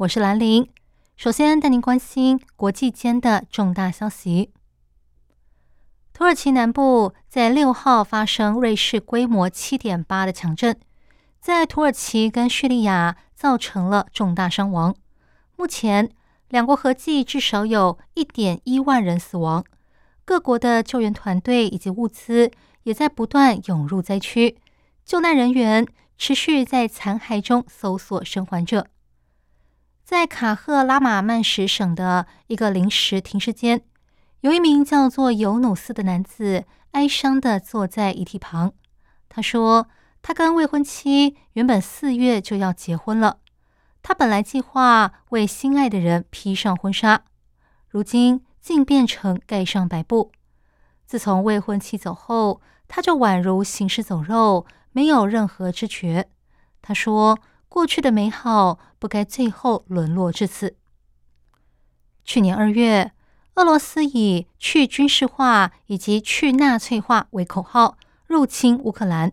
[0.00, 0.66] 我是兰玲。
[1.14, 4.50] 首先带您关心国际间的重大消息。
[6.14, 10.74] 土耳其南部在六号发生瑞士规模七点八的强震，
[11.38, 14.96] 在土耳其跟叙利亚造成了重大伤亡。
[15.56, 16.10] 目前
[16.48, 19.62] 两国合计至少有一点一万人死亡，
[20.24, 22.50] 各国的救援团队以及物资
[22.84, 24.56] 也在不断涌入灾区，
[25.04, 28.86] 救难人员持续在残骸中搜索生还者。
[30.10, 33.80] 在卡赫拉玛曼什省的一个临时停尸间。
[34.40, 38.72] 有一名叫做尤努斯的男子哀伤的坐在遗体旁。
[39.28, 39.86] 他说
[40.20, 43.38] ：“他跟未婚妻原本四月就要结婚了。
[44.02, 47.22] 他本来计划为心爱的人披上婚纱，
[47.88, 50.32] 如今竟变成盖上白布。
[51.06, 56.28] 自从未婚妻走后，他就宛如行尸走肉，没有任何知觉。”
[56.82, 57.38] 他说
[57.70, 60.76] ：“过去的美好不该最后沦落至此。”
[62.22, 63.12] 去年二月。
[63.54, 69.32] 俄罗斯以“去军事化”以及“去纳粹化”为口号入侵乌克兰。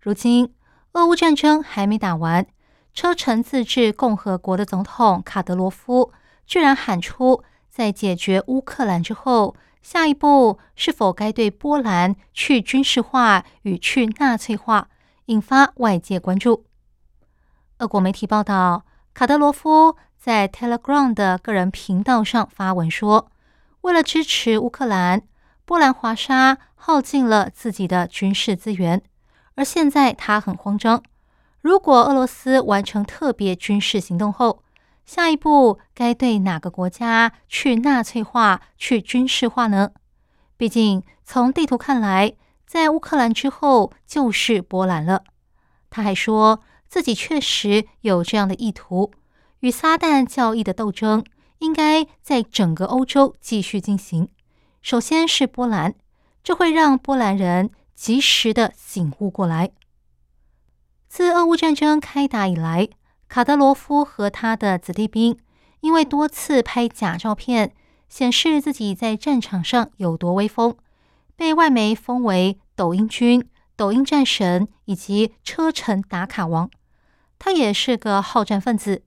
[0.00, 0.54] 如今，
[0.94, 2.46] 俄乌战争还没打完，
[2.94, 6.10] 车臣自治共和国的总统卡德罗夫
[6.46, 14.88] 居然喊出，在解决乌克兰之后，下一步是否该对波兰“去军事化”与“去纳粹化”，
[15.26, 16.64] 引发外界关注。
[17.80, 23.30] 俄国媒体报道，卡德罗夫在 Telegram 的个人频道上发文说。
[23.80, 25.22] 为了支持乌克兰，
[25.64, 29.02] 波兰华沙耗尽了自己的军事资源，
[29.54, 31.02] 而现在他很慌张。
[31.62, 34.62] 如果俄罗斯完成特别军事行动后，
[35.06, 39.92] 下一步该对哪个国家去纳粹化、去军事化呢？
[40.58, 42.34] 毕竟从地图看来，
[42.66, 45.24] 在乌克兰之后就是波兰了。
[45.88, 46.60] 他还说
[46.90, 49.12] 自己确实有这样的意图，
[49.60, 51.24] 与撒旦教义的斗争。
[51.60, 54.30] 应该在整个欧洲继续进行。
[54.80, 55.94] 首先是波兰，
[56.42, 59.70] 这会让波兰人及时的醒悟过来。
[61.06, 62.88] 自俄乌战争开打以来，
[63.28, 65.36] 卡德罗夫和他的子弟兵
[65.80, 67.74] 因为多次拍假照片，
[68.08, 70.74] 显示自己在战场上有多威风，
[71.36, 73.46] 被外媒封为“抖音君”、
[73.76, 76.70] “抖音战神”以及“车臣打卡王”。
[77.40, 79.02] 他也是个好战分子。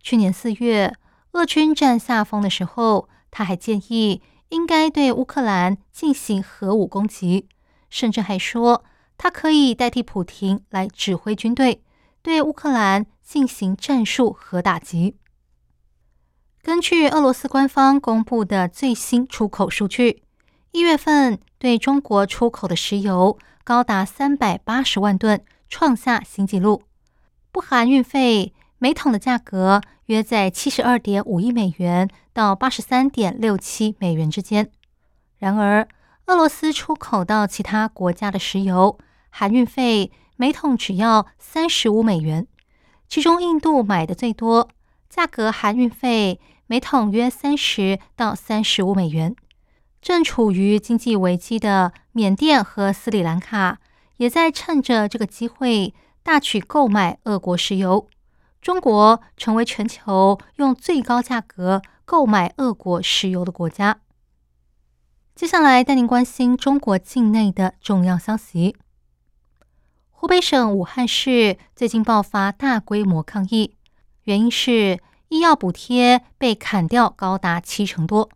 [0.00, 0.94] 去年四月。
[1.32, 7.46] 俄军占下风的时候，他还建议应该对乌克兰进行核武攻击，
[7.90, 8.82] 甚至还说
[9.18, 11.84] 他可以代替普廷来指挥军队
[12.22, 15.16] 对乌克兰进行战术核打击。
[16.62, 20.22] 根据俄罗斯官方公布的最新出口数据，
[20.72, 26.82] 一月份对中国出口的石油高达三百八十万吨，创下新纪录，
[27.50, 28.52] 不含运费。
[28.80, 34.70] 每桶的价格约在七十二点五亿美元到八十三点六七美元之间。
[35.38, 35.88] 然而，
[36.26, 38.96] 俄罗斯出口到其他国家的石油
[39.30, 42.46] 含运费每桶只要三十五美元，
[43.08, 44.68] 其中印度买的最多，
[45.10, 46.38] 价格含运费
[46.68, 49.34] 每桶约三十到三十五美元。
[50.00, 53.80] 正处于经济危机的缅甸和斯里兰卡
[54.18, 55.92] 也在趁着这个机会
[56.28, 58.06] 大举购买俄国石油。
[58.60, 64.00] 中国成为全球用最高价格购买俄国石油的国家。
[65.34, 68.76] 接下来带您关心中国境内的重要消息。
[70.10, 73.74] 湖北省武汉市最近爆发大规模抗议，
[74.24, 75.00] 原因是
[75.30, 78.28] 医药补贴被砍掉高达七成多。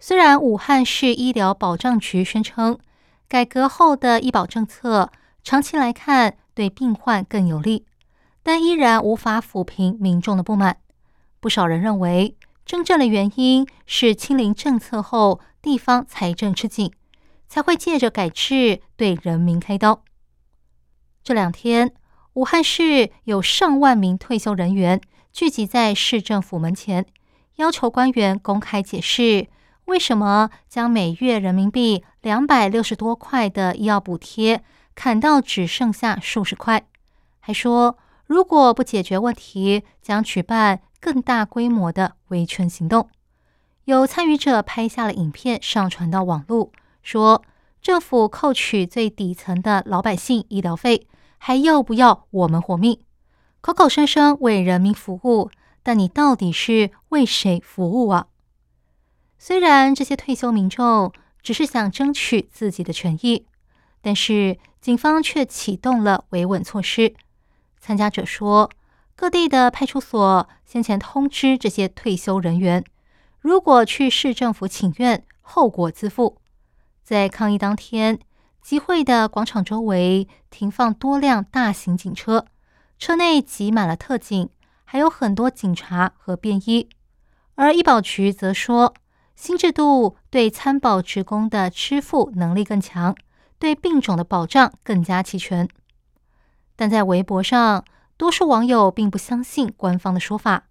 [0.00, 2.80] 虽然武汉市医疗保障局宣称，
[3.28, 7.86] 改革后的医保政策长期来看对病患更有利。
[8.44, 10.78] 但依然无法抚平民众的不满。
[11.38, 12.36] 不少人认为，
[12.66, 16.92] 真正的原因是清零政策后，地方财政吃紧，
[17.46, 20.02] 才会借着改制对人民开刀。
[21.22, 21.94] 这两天，
[22.32, 25.00] 武汉市有上万名退休人员
[25.32, 27.06] 聚集在市政府门前，
[27.56, 29.46] 要求官员公开解释，
[29.84, 36.86] 为什么将每月人民币两百六十多块的医药补贴砍到只剩下数十块，
[37.40, 37.98] 还说。
[38.24, 43.10] 如果不解决问题，将举办更大规模的维权行动。
[43.84, 46.72] 有参与者拍下了影片，上传到网络，
[47.02, 47.42] 说
[47.82, 51.06] 政府扣取最底层的老百姓医疗费，
[51.36, 53.00] 还要不要我们活命？
[53.60, 55.50] 口口声声为人民服务，
[55.82, 58.28] 但你到底是为谁服务啊？
[59.38, 61.12] 虽然这些退休民众
[61.42, 63.46] 只是想争取自己的权益，
[64.02, 67.14] 但是警方却启动了维稳措施。
[67.80, 68.68] 参加者说，
[69.16, 72.84] 各地的派出所先前通知这些退休人员，
[73.40, 76.36] 如果去市政府请愿，后果自负。
[77.02, 78.18] 在抗议当天，
[78.60, 82.44] 集会的广场周围停放多辆大型警车，
[82.98, 84.50] 车内挤满了特警，
[84.84, 86.88] 还有很多警察和便衣。
[87.54, 88.92] 而医保局则说。
[89.34, 93.16] 新制度对参保职工的支付能力更强，
[93.62, 95.68] 对病种的保障更加齐全。
[96.74, 97.84] 但在微博上，
[98.16, 100.64] 多数网友并不相信官方的说法。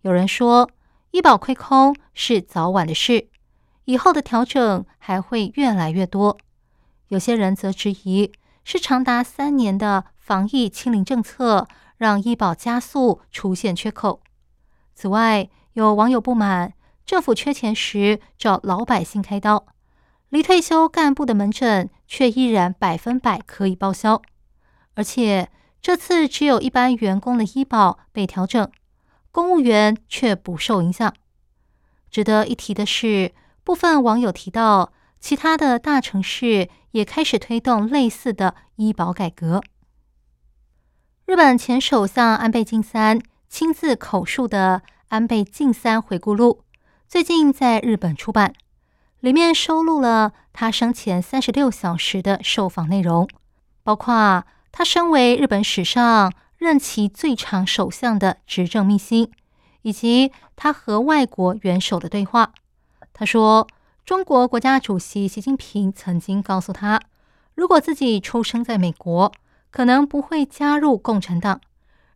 [0.00, 0.68] 有人说，
[1.12, 3.28] 医保亏空是早晚的事，
[3.84, 6.36] 以后的调整还会越来越多。
[7.06, 8.32] 有些人则质疑，
[8.64, 14.20] 是长达三年的防疫清零政策让医保加速出现缺口。
[14.96, 16.72] 此外，有网友不满。
[17.06, 19.66] 政府缺钱时找老百姓开刀，
[20.34, 24.20] 离退休干部的门诊却依然百分百可以报销。
[24.94, 25.48] 而且
[25.80, 28.68] 这次只有一般员工的医保被调整，
[29.30, 31.14] 公务员却不受影响。
[32.10, 33.32] 值得一提的是，
[33.62, 39.62] 部分网友提到，其他的大城市也开始推动类似的医保改革。
[41.26, 46.64] 日本前首相安倍晋三亲自口述的《安倍晋三回顾录》。
[47.06, 48.52] 最近在日本出版，
[49.24, 53.26] 里面收录了他生前三十六小时的受访内容，
[53.82, 59.32] 包括他身为日本史上任期最长首相的执政秘辛，
[59.80, 62.52] 以及他和外国元首的对话。
[63.14, 63.66] 他说，
[64.04, 67.00] 中国国家主席习近平曾经告诉他，
[67.54, 69.32] 如果自己出生在美国，
[69.70, 71.62] 可能不会加入共产党，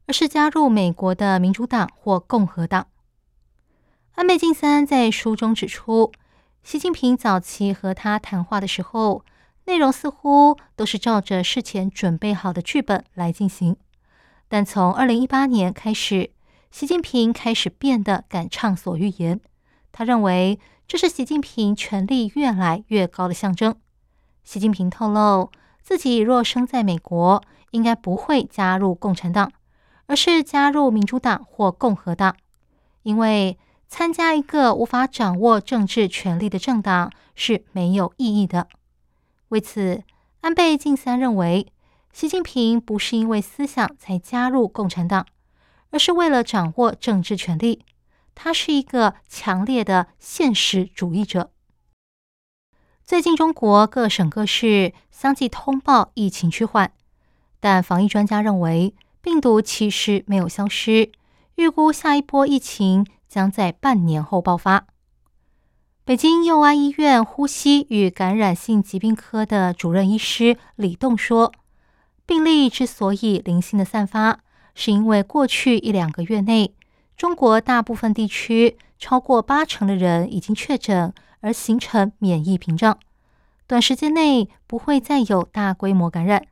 [0.06, 2.86] 而是加入美国的民主党或共和党。
[4.16, 6.12] 安倍晋三在书中指出，
[6.68, 9.24] 习近平早期和他谈话的时候，
[9.64, 13.74] 内容似乎都是照着事前准备好的剧本来进行。
[14.48, 16.30] 但从二零一八年开始，
[16.70, 19.40] 习近平开始变得敢畅所欲言。
[19.92, 23.74] 他认为这是习近平权力越来越高的象征。
[24.44, 25.50] 习近平透露，
[25.82, 29.50] 自己若生在美国，应该不会加入共产党，
[30.04, 32.36] 而是加入民主党或共和党，
[33.04, 33.58] 因为。
[33.88, 38.68] 参加一个无法掌握政治权力的政党是没有意义的。
[39.48, 40.04] 为此，
[40.42, 41.72] 安倍晋三认为，
[42.12, 45.26] 习近平不是因为思想才加入共产党，
[45.90, 47.84] 而是为了掌握政治权力。
[48.34, 51.50] 他是一个强烈的现实主义者。
[53.02, 56.92] 最近，中国各省各市相继通报疫情趋缓，
[57.58, 61.10] 但防疫专家认为，病毒其实没有消失，
[61.56, 63.06] 预估下一波疫情。
[63.28, 64.86] 将在半年后爆发。
[66.04, 71.52] 北京佑安医院呼吸与感染性疾病科的主任医师李栋说
[72.24, 74.40] ：“病例之所以零星的散发，
[74.74, 76.74] 是因为过去一两个月内，
[77.14, 82.98] 中国大部分地区超过八成的人已经确诊，而形成免疫屏障，
[83.66, 86.46] 短时间内不会再有大规模感染。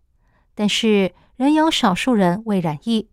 [0.54, 3.08] 但是仍有少数人未染疫，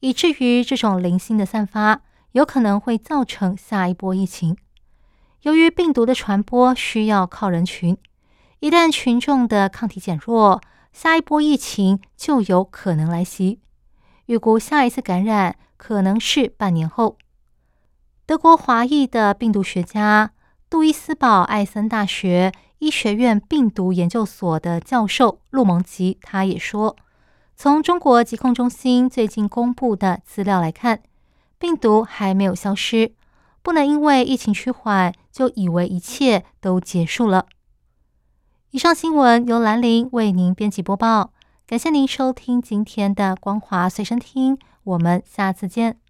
[0.00, 2.00] 以至于这种零星的散发。”
[2.32, 4.56] 有可能会造成下一波疫情。
[5.42, 7.96] 由于病毒的传播需要靠人群，
[8.60, 10.60] 一旦群众的抗体减弱，
[10.92, 13.60] 下一波疫情就有可能来袭。
[14.26, 17.16] 预估下一次感染可能是半年后。
[18.24, 20.30] 德国华裔的病毒学家
[20.70, 26.96] 杜伊斯堡艾森大学医学院病毒研究所的教授陆蒙吉，他也说，
[27.56, 31.02] 从中国疾控中心最近公布的资料来看。
[31.62, 33.12] 病毒还没有消失，
[33.62, 37.46] 不能因为疫情趋缓就以为一切都结束了。
[38.72, 41.32] 以上新闻由兰陵为您编辑播报，
[41.64, 46.01] 感谢您收听今天的光华随身听，我们下次见。